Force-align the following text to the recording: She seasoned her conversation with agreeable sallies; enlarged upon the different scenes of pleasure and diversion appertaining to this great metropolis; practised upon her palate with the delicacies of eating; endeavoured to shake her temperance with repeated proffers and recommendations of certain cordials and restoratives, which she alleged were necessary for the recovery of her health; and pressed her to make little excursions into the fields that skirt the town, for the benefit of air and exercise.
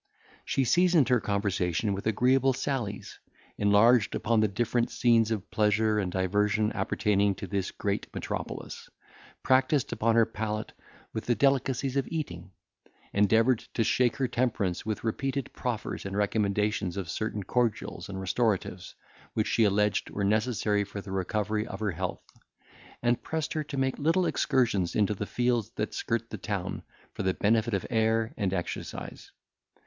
She 0.45 0.63
seasoned 0.63 1.09
her 1.09 1.19
conversation 1.19 1.93
with 1.93 2.07
agreeable 2.07 2.53
sallies; 2.53 3.19
enlarged 3.59 4.15
upon 4.15 4.39
the 4.39 4.47
different 4.47 4.89
scenes 4.89 5.29
of 5.29 5.51
pleasure 5.51 5.99
and 5.99 6.11
diversion 6.11 6.71
appertaining 6.73 7.35
to 7.35 7.45
this 7.45 7.69
great 7.69 8.07
metropolis; 8.11 8.89
practised 9.43 9.93
upon 9.93 10.15
her 10.15 10.25
palate 10.25 10.73
with 11.13 11.27
the 11.27 11.35
delicacies 11.35 11.97
of 11.97 12.07
eating; 12.07 12.49
endeavoured 13.13 13.59
to 13.75 13.83
shake 13.83 14.15
her 14.15 14.27
temperance 14.27 14.83
with 14.83 15.03
repeated 15.03 15.53
proffers 15.53 16.03
and 16.03 16.17
recommendations 16.17 16.97
of 16.97 17.07
certain 17.07 17.43
cordials 17.43 18.09
and 18.09 18.19
restoratives, 18.19 18.95
which 19.35 19.45
she 19.45 19.65
alleged 19.65 20.09
were 20.09 20.23
necessary 20.23 20.83
for 20.83 20.99
the 20.99 21.11
recovery 21.11 21.67
of 21.67 21.79
her 21.79 21.91
health; 21.91 22.23
and 23.03 23.21
pressed 23.21 23.53
her 23.53 23.63
to 23.65 23.77
make 23.77 23.99
little 23.99 24.25
excursions 24.25 24.95
into 24.95 25.13
the 25.13 25.27
fields 25.27 25.69
that 25.75 25.93
skirt 25.93 26.31
the 26.31 26.39
town, 26.39 26.81
for 27.13 27.21
the 27.21 27.35
benefit 27.35 27.75
of 27.75 27.85
air 27.91 28.33
and 28.35 28.51
exercise. 28.51 29.31